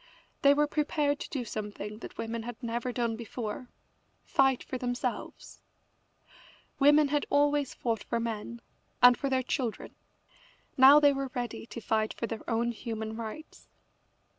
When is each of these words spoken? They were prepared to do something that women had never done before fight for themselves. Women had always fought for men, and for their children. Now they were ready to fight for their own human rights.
They 0.41 0.55
were 0.55 0.65
prepared 0.65 1.19
to 1.19 1.29
do 1.29 1.45
something 1.45 1.99
that 1.99 2.17
women 2.17 2.41
had 2.41 2.63
never 2.63 2.91
done 2.91 3.15
before 3.15 3.69
fight 4.23 4.63
for 4.63 4.79
themselves. 4.79 5.61
Women 6.79 7.09
had 7.09 7.27
always 7.29 7.75
fought 7.75 8.03
for 8.05 8.19
men, 8.19 8.61
and 9.03 9.15
for 9.15 9.29
their 9.29 9.43
children. 9.43 9.93
Now 10.75 10.99
they 10.99 11.13
were 11.13 11.29
ready 11.35 11.67
to 11.67 11.81
fight 11.81 12.15
for 12.15 12.25
their 12.25 12.49
own 12.49 12.71
human 12.71 13.15
rights. 13.15 13.67